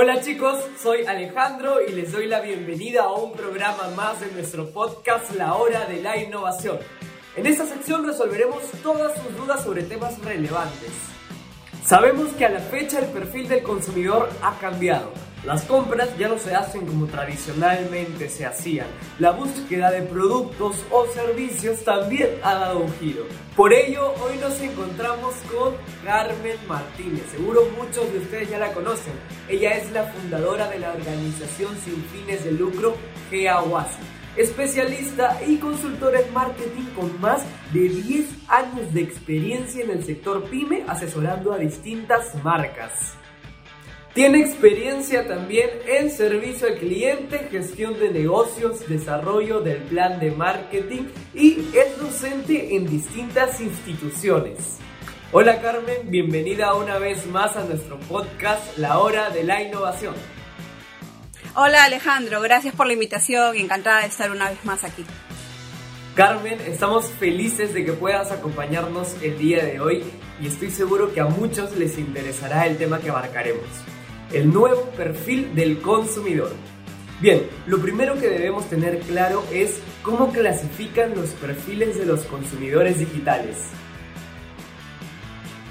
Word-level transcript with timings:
Hola 0.00 0.20
chicos, 0.20 0.64
soy 0.80 1.04
Alejandro 1.06 1.84
y 1.84 1.90
les 1.90 2.12
doy 2.12 2.28
la 2.28 2.38
bienvenida 2.38 3.02
a 3.02 3.12
un 3.14 3.32
programa 3.32 3.90
más 3.96 4.20
de 4.20 4.30
nuestro 4.30 4.70
podcast 4.70 5.34
La 5.34 5.54
Hora 5.54 5.86
de 5.86 6.00
la 6.00 6.16
Innovación. 6.16 6.78
En 7.34 7.46
esta 7.48 7.66
sección 7.66 8.06
resolveremos 8.06 8.62
todas 8.84 9.20
sus 9.20 9.36
dudas 9.36 9.64
sobre 9.64 9.82
temas 9.82 10.16
relevantes. 10.20 10.92
Sabemos 11.88 12.28
que 12.34 12.44
a 12.44 12.50
la 12.50 12.60
fecha 12.60 12.98
el 12.98 13.06
perfil 13.06 13.48
del 13.48 13.62
consumidor 13.62 14.28
ha 14.42 14.58
cambiado. 14.58 15.10
Las 15.42 15.62
compras 15.64 16.10
ya 16.18 16.28
no 16.28 16.38
se 16.38 16.54
hacen 16.54 16.84
como 16.84 17.06
tradicionalmente 17.06 18.28
se 18.28 18.44
hacían. 18.44 18.88
La 19.18 19.30
búsqueda 19.30 19.90
de 19.90 20.02
productos 20.02 20.84
o 20.90 21.06
servicios 21.06 21.82
también 21.84 22.28
ha 22.42 22.56
dado 22.56 22.80
un 22.80 22.92
giro. 22.98 23.24
Por 23.56 23.72
ello, 23.72 24.12
hoy 24.22 24.36
nos 24.36 24.60
encontramos 24.60 25.34
con 25.50 25.76
Carmen 26.04 26.58
Martínez. 26.68 27.22
Seguro 27.30 27.62
muchos 27.78 28.12
de 28.12 28.18
ustedes 28.18 28.50
ya 28.50 28.58
la 28.58 28.74
conocen. 28.74 29.14
Ella 29.48 29.70
es 29.78 29.90
la 29.90 30.04
fundadora 30.04 30.68
de 30.68 30.80
la 30.80 30.92
organización 30.92 31.74
sin 31.82 32.04
fines 32.12 32.44
de 32.44 32.52
lucro 32.52 32.96
GEAWASI 33.30 34.18
especialista 34.38 35.40
y 35.46 35.56
consultora 35.56 36.20
en 36.20 36.32
marketing 36.32 36.84
con 36.94 37.20
más 37.20 37.42
de 37.72 37.88
10 37.88 38.26
años 38.48 38.94
de 38.94 39.02
experiencia 39.02 39.84
en 39.84 39.90
el 39.90 40.04
sector 40.04 40.44
pyme 40.44 40.84
asesorando 40.86 41.52
a 41.52 41.58
distintas 41.58 42.34
marcas. 42.44 43.14
Tiene 44.14 44.40
experiencia 44.40 45.26
también 45.28 45.68
en 45.86 46.10
servicio 46.10 46.68
al 46.68 46.78
cliente, 46.78 47.48
gestión 47.50 47.98
de 47.98 48.10
negocios, 48.10 48.88
desarrollo 48.88 49.60
del 49.60 49.78
plan 49.82 50.18
de 50.18 50.30
marketing 50.30 51.02
y 51.34 51.68
es 51.74 52.00
docente 52.00 52.74
en 52.76 52.86
distintas 52.86 53.60
instituciones. 53.60 54.78
Hola 55.30 55.60
Carmen, 55.60 56.10
bienvenida 56.10 56.74
una 56.74 56.98
vez 56.98 57.26
más 57.26 57.56
a 57.56 57.64
nuestro 57.64 57.98
podcast 58.00 58.78
La 58.78 58.98
Hora 58.98 59.30
de 59.30 59.44
la 59.44 59.62
Innovación. 59.62 60.14
Hola 61.60 61.82
Alejandro, 61.82 62.40
gracias 62.40 62.72
por 62.72 62.86
la 62.86 62.92
invitación, 62.92 63.56
encantada 63.56 64.02
de 64.02 64.06
estar 64.06 64.30
una 64.30 64.48
vez 64.48 64.64
más 64.64 64.84
aquí. 64.84 65.04
Carmen, 66.14 66.60
estamos 66.60 67.10
felices 67.10 67.74
de 67.74 67.84
que 67.84 67.92
puedas 67.94 68.30
acompañarnos 68.30 69.20
el 69.22 69.36
día 69.38 69.64
de 69.64 69.80
hoy 69.80 70.04
y 70.40 70.46
estoy 70.46 70.70
seguro 70.70 71.12
que 71.12 71.18
a 71.18 71.24
muchos 71.24 71.72
les 71.72 71.98
interesará 71.98 72.64
el 72.68 72.78
tema 72.78 73.00
que 73.00 73.10
abarcaremos 73.10 73.66
el 74.32 74.52
nuevo 74.52 74.84
perfil 74.90 75.52
del 75.56 75.82
consumidor. 75.82 76.54
Bien, 77.20 77.50
lo 77.66 77.80
primero 77.80 78.14
que 78.14 78.28
debemos 78.28 78.70
tener 78.70 79.00
claro 79.00 79.44
es 79.50 79.80
cómo 80.04 80.30
clasifican 80.30 81.16
los 81.16 81.30
perfiles 81.30 81.98
de 81.98 82.06
los 82.06 82.20
consumidores 82.26 83.00
digitales. 83.00 83.56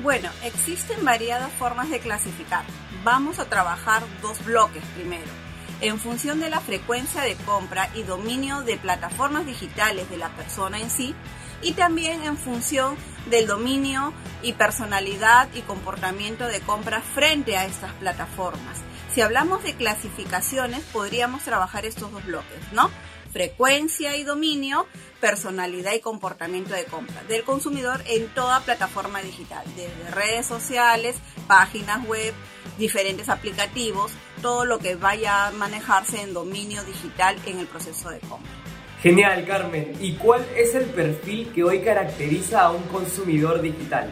Bueno, 0.00 0.30
existen 0.44 1.04
variadas 1.04 1.50
formas 1.54 1.90
de 1.90 1.98
clasificar. 1.98 2.62
Vamos 3.02 3.40
a 3.40 3.46
trabajar 3.46 4.04
dos 4.22 4.44
bloques 4.44 4.84
primero. 4.94 5.51
En 5.82 5.98
función 5.98 6.38
de 6.38 6.48
la 6.48 6.60
frecuencia 6.60 7.22
de 7.22 7.34
compra 7.34 7.90
y 7.96 8.04
dominio 8.04 8.62
de 8.62 8.76
plataformas 8.76 9.44
digitales 9.46 10.08
de 10.10 10.16
la 10.16 10.28
persona 10.28 10.78
en 10.78 10.88
sí, 10.88 11.12
y 11.60 11.72
también 11.72 12.22
en 12.22 12.36
función 12.36 12.96
del 13.28 13.48
dominio 13.48 14.12
y 14.42 14.52
personalidad 14.52 15.48
y 15.54 15.62
comportamiento 15.62 16.46
de 16.46 16.60
compra 16.60 17.00
frente 17.00 17.56
a 17.56 17.64
estas 17.66 17.92
plataformas. 17.94 18.78
Si 19.12 19.22
hablamos 19.22 19.64
de 19.64 19.74
clasificaciones, 19.74 20.84
podríamos 20.92 21.42
trabajar 21.42 21.84
estos 21.84 22.12
dos 22.12 22.24
bloques, 22.26 22.72
¿no? 22.72 22.88
Frecuencia 23.32 24.16
y 24.16 24.24
dominio, 24.24 24.86
personalidad 25.20 25.94
y 25.94 26.00
comportamiento 26.00 26.74
de 26.74 26.84
compra 26.84 27.22
del 27.24 27.44
consumidor 27.44 28.02
en 28.06 28.28
toda 28.28 28.60
plataforma 28.60 29.22
digital, 29.22 29.64
desde 29.74 30.10
redes 30.10 30.44
sociales, 30.44 31.16
páginas 31.46 32.06
web, 32.06 32.34
diferentes 32.78 33.30
aplicativos, 33.30 34.12
todo 34.42 34.66
lo 34.66 34.78
que 34.78 34.96
vaya 34.96 35.46
a 35.46 35.50
manejarse 35.52 36.20
en 36.20 36.34
dominio 36.34 36.84
digital 36.84 37.36
en 37.46 37.58
el 37.58 37.66
proceso 37.66 38.10
de 38.10 38.20
compra. 38.20 38.50
Genial, 39.02 39.46
Carmen. 39.46 39.96
¿Y 40.00 40.12
cuál 40.14 40.46
es 40.54 40.74
el 40.74 40.84
perfil 40.84 41.50
que 41.54 41.64
hoy 41.64 41.80
caracteriza 41.80 42.62
a 42.62 42.70
un 42.70 42.82
consumidor 42.84 43.60
digital? 43.62 44.10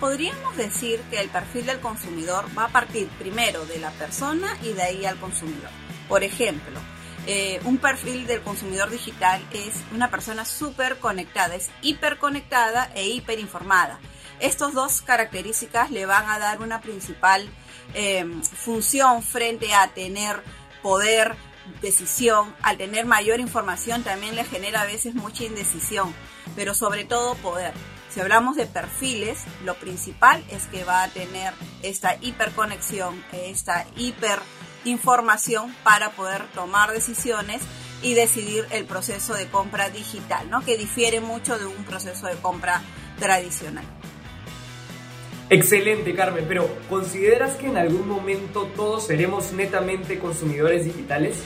Podríamos 0.00 0.56
decir 0.56 1.00
que 1.10 1.20
el 1.20 1.28
perfil 1.28 1.66
del 1.66 1.78
consumidor 1.78 2.46
va 2.58 2.64
a 2.64 2.68
partir 2.68 3.06
primero 3.18 3.64
de 3.66 3.78
la 3.78 3.90
persona 3.92 4.56
y 4.62 4.72
de 4.72 4.82
ahí 4.82 5.06
al 5.06 5.16
consumidor. 5.18 5.70
Por 6.08 6.24
ejemplo, 6.24 6.80
eh, 7.26 7.60
un 7.64 7.78
perfil 7.78 8.26
del 8.26 8.40
consumidor 8.40 8.90
digital 8.90 9.42
es 9.52 9.74
una 9.94 10.10
persona 10.10 10.44
súper 10.44 10.98
conectada, 10.98 11.54
es 11.54 11.70
hiperconectada 11.82 12.90
e 12.94 13.08
hiperinformada. 13.08 13.98
Estas 14.40 14.72
dos 14.72 15.02
características 15.02 15.90
le 15.90 16.06
van 16.06 16.28
a 16.28 16.38
dar 16.38 16.60
una 16.62 16.80
principal 16.80 17.46
eh, 17.94 18.24
función 18.42 19.22
frente 19.22 19.74
a 19.74 19.88
tener 19.88 20.42
poder, 20.82 21.36
decisión, 21.82 22.54
al 22.62 22.78
tener 22.78 23.04
mayor 23.04 23.38
información 23.38 24.02
también 24.02 24.34
le 24.34 24.44
genera 24.44 24.82
a 24.82 24.86
veces 24.86 25.14
mucha 25.14 25.44
indecisión, 25.44 26.14
pero 26.56 26.74
sobre 26.74 27.04
todo 27.04 27.34
poder. 27.36 27.74
Si 28.08 28.18
hablamos 28.18 28.56
de 28.56 28.66
perfiles, 28.66 29.38
lo 29.64 29.74
principal 29.74 30.42
es 30.50 30.66
que 30.66 30.82
va 30.82 31.04
a 31.04 31.08
tener 31.08 31.52
esta 31.82 32.16
hiperconexión, 32.20 33.22
esta 33.32 33.86
hiperinformación 34.84 35.74
para 35.82 36.10
poder 36.10 36.44
tomar 36.54 36.92
decisiones 36.92 37.62
y 38.02 38.14
decidir 38.14 38.66
el 38.70 38.84
proceso 38.84 39.34
de 39.34 39.46
compra 39.46 39.90
digital, 39.90 40.48
¿no? 40.48 40.64
que 40.64 40.76
difiere 40.76 41.20
mucho 41.20 41.58
de 41.58 41.66
un 41.66 41.84
proceso 41.84 42.26
de 42.26 42.36
compra 42.36 42.82
tradicional. 43.18 43.84
Excelente, 45.50 46.14
Carmen, 46.14 46.44
pero 46.46 46.68
¿consideras 46.88 47.56
que 47.56 47.66
en 47.66 47.76
algún 47.76 48.08
momento 48.08 48.66
todos 48.76 49.06
seremos 49.06 49.52
netamente 49.52 50.18
consumidores 50.18 50.84
digitales? 50.84 51.38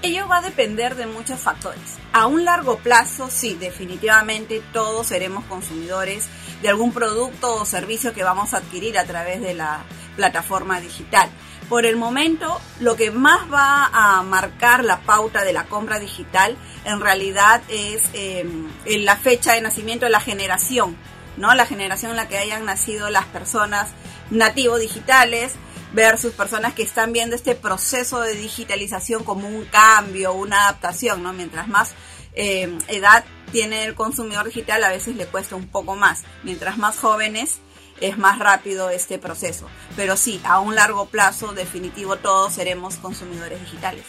Ello 0.00 0.28
va 0.28 0.38
a 0.38 0.42
depender 0.42 0.94
de 0.94 1.06
muchos 1.06 1.40
factores. 1.40 1.96
A 2.12 2.26
un 2.26 2.44
largo 2.44 2.76
plazo, 2.76 3.28
sí, 3.30 3.56
definitivamente 3.58 4.62
todos 4.72 5.06
seremos 5.08 5.44
consumidores 5.46 6.28
de 6.62 6.68
algún 6.68 6.92
producto 6.92 7.54
o 7.56 7.64
servicio 7.64 8.12
que 8.12 8.22
vamos 8.22 8.54
a 8.54 8.58
adquirir 8.58 8.98
a 8.98 9.04
través 9.04 9.40
de 9.40 9.54
la 9.54 9.82
plataforma 10.14 10.80
digital. 10.80 11.30
Por 11.68 11.86
el 11.86 11.96
momento, 11.96 12.60
lo 12.80 12.94
que 12.96 13.10
más 13.10 13.50
va 13.52 13.90
a 13.92 14.22
marcar 14.22 14.84
la 14.84 15.00
pauta 15.00 15.44
de 15.44 15.52
la 15.52 15.64
compra 15.64 15.98
digital 15.98 16.56
en 16.84 17.00
realidad 17.00 17.62
es 17.68 18.02
em, 18.12 18.68
la 18.84 19.16
fecha 19.16 19.54
de 19.54 19.62
nacimiento 19.62 20.04
de 20.04 20.10
la 20.10 20.20
generación, 20.20 20.96
¿no? 21.36 21.54
La 21.54 21.66
generación 21.66 22.10
en 22.10 22.18
la 22.18 22.28
que 22.28 22.36
hayan 22.36 22.66
nacido 22.66 23.08
las 23.08 23.24
personas 23.26 23.90
nativos 24.30 24.80
digitales, 24.80 25.54
versus 25.94 26.32
personas 26.32 26.74
que 26.74 26.82
están 26.82 27.12
viendo 27.12 27.36
este 27.36 27.54
proceso 27.54 28.20
de 28.20 28.34
digitalización 28.34 29.22
como 29.22 29.48
un 29.48 29.64
cambio, 29.64 30.32
una 30.32 30.64
adaptación, 30.64 31.22
¿no? 31.22 31.32
Mientras 31.32 31.68
más 31.68 31.94
eh, 32.34 32.76
edad 32.88 33.24
tiene 33.52 33.84
el 33.84 33.94
consumidor 33.94 34.46
digital, 34.46 34.82
a 34.82 34.90
veces 34.90 35.14
le 35.14 35.26
cuesta 35.26 35.54
un 35.54 35.68
poco 35.68 35.94
más. 35.94 36.24
Mientras 36.42 36.76
más 36.78 36.98
jóvenes, 36.98 37.60
es 38.00 38.18
más 38.18 38.38
rápido 38.38 38.90
este 38.90 39.18
proceso. 39.18 39.66
Pero 39.96 40.16
sí, 40.16 40.40
a 40.44 40.60
un 40.60 40.74
largo 40.74 41.06
plazo, 41.06 41.52
definitivo, 41.52 42.16
todos 42.16 42.54
seremos 42.54 42.96
consumidores 42.96 43.60
digitales. 43.60 44.04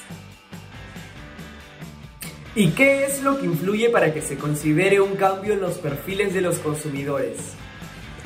¿Y 2.55 2.71
qué 2.71 3.05
es 3.05 3.21
lo 3.21 3.39
que 3.39 3.45
influye 3.45 3.89
para 3.89 4.13
que 4.13 4.21
se 4.21 4.37
considere 4.37 5.01
un 5.01 5.15
cambio 5.15 5.53
en 5.53 5.61
los 5.61 5.77
perfiles 5.77 6.33
de 6.33 6.41
los 6.41 6.59
consumidores? 6.59 7.55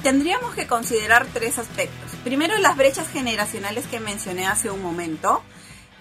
tendríamos 0.03 0.53
que 0.55 0.67
considerar 0.67 1.25
tres 1.33 1.57
aspectos. 1.59 2.11
Primero, 2.23 2.57
las 2.57 2.77
brechas 2.77 3.07
generacionales 3.09 3.85
que 3.87 3.99
mencioné 3.99 4.47
hace 4.47 4.69
un 4.69 4.81
momento, 4.81 5.43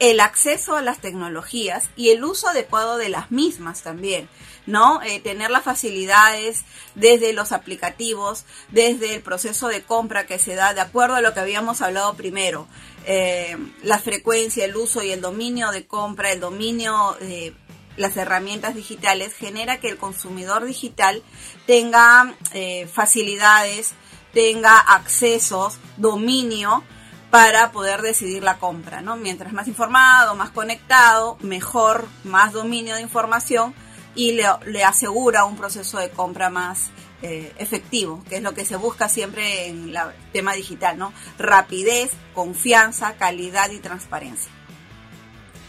el 0.01 0.21
acceso 0.21 0.77
a 0.77 0.83
las 0.83 1.01
tecnologías 1.01 1.91
y 1.97 2.11
el 2.11 2.25
uso 2.25 2.49
adecuado 2.49 2.97
de 2.97 3.09
las 3.09 3.31
mismas 3.31 3.83
también, 3.83 4.29
¿no? 4.67 5.03
Eh, 5.03 5.21
tener 5.21 5.51
las 5.51 5.65
facilidades 5.65 6.65
desde 6.95 7.33
los 7.33 7.53
aplicativos, 7.53 8.45
desde 8.71 9.15
el 9.15 9.23
proceso 9.23 9.69
de 9.69 9.83
compra 9.83 10.27
que 10.27 10.39
se 10.39 10.55
da, 10.55 10.75
de 10.75 10.81
acuerdo 10.81 11.17
a 11.17 11.21
lo 11.21 11.35
que 11.35 11.41
habíamos 11.41 11.83
hablado 11.83 12.15
primero, 12.15 12.69
eh, 13.07 13.57
la 13.83 13.99
frecuencia, 13.99 14.65
el 14.65 14.77
uso 14.77 15.03
y 15.03 15.11
el 15.11 15.21
dominio 15.21 15.71
de 15.71 15.87
compra, 15.87 16.31
el 16.31 16.41
dominio 16.41 17.17
eh, 17.21 17.55
las 17.99 18.17
herramientas 18.17 18.75
digitales 18.75 19.35
genera 19.35 19.81
que 19.81 19.89
el 19.89 19.99
consumidor 19.99 20.65
digital 20.65 21.23
tenga 21.67 22.35
eh, 22.53 22.87
facilidades, 22.87 23.93
tenga 24.33 24.79
accesos, 24.79 25.79
dominio 25.97 26.85
para 27.31 27.73
poder 27.73 28.01
decidir 28.03 28.43
la 28.43 28.59
compra, 28.59 29.03
¿no? 29.03 29.17
Mientras 29.17 29.53
más 29.53 29.69
informado, 29.69 30.35
más 30.35 30.51
conectado, 30.51 31.37
mejor, 31.41 32.07
más 32.25 32.53
dominio 32.53 32.95
de 32.95 33.03
información 33.03 33.75
y 34.15 34.33
le, 34.33 34.85
asegura 34.85 35.45
un 35.45 35.57
proceso 35.57 35.99
de 35.99 36.11
compra 36.11 36.51
más 36.51 36.91
eh, 37.23 37.53
efectivo, 37.59 38.25
que 38.29 38.37
es 38.37 38.43
lo 38.43 38.55
que 38.55 38.65
se 38.65 38.77
busca 38.77 39.09
siempre 39.09 39.67
en 39.67 39.91
el 39.91 39.99
tema 40.33 40.55
digital, 40.55 40.99
¿no? 40.99 41.13
Rapidez, 41.39 42.11
confianza, 42.35 43.15
calidad 43.15 43.71
y 43.71 43.79
transparencia. 43.79 44.51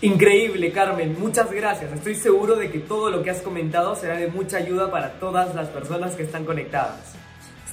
Increíble, 0.02 0.72
Carmen. 0.72 1.20
Muchas 1.20 1.52
gracias. 1.52 1.92
Estoy 1.92 2.16
seguro 2.16 2.56
de 2.56 2.72
que 2.72 2.80
todo 2.80 3.10
lo 3.10 3.22
que 3.22 3.32
has 3.32 3.42
comentado 3.42 3.98
será 3.98 4.16
de 4.16 4.28
mucha 4.28 4.58
ayuda 4.58 4.90
para 4.90 5.20
todas 5.20 5.54
las 5.54 5.68
personas 5.68 6.16
que 6.16 6.24
están 6.24 6.46
conectadas. 6.46 7.16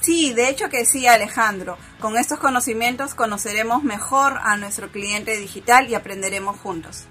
Sí, 0.01 0.33
de 0.33 0.49
hecho 0.49 0.69
que 0.69 0.85
sí, 0.85 1.07
Alejandro. 1.07 1.77
Con 1.99 2.17
estos 2.17 2.39
conocimientos 2.39 3.15
conoceremos 3.15 3.83
mejor 3.83 4.39
a 4.41 4.57
nuestro 4.57 4.89
cliente 4.89 5.37
digital 5.37 5.89
y 5.89 5.95
aprenderemos 5.95 6.59
juntos. 6.59 7.05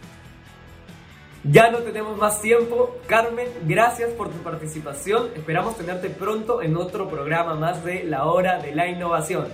Ya 1.44 1.70
no 1.70 1.78
tenemos 1.78 2.16
más 2.16 2.40
tiempo. 2.40 2.96
Carmen, 3.06 3.46
gracias 3.62 4.10
por 4.10 4.30
tu 4.30 4.38
participación. 4.38 5.30
Esperamos 5.36 5.76
tenerte 5.76 6.10
pronto 6.10 6.60
en 6.60 6.76
otro 6.76 7.08
programa 7.08 7.54
más 7.54 7.84
de 7.84 8.02
La 8.02 8.24
Hora 8.24 8.58
de 8.58 8.74
la 8.74 8.88
Innovación. 8.88 9.46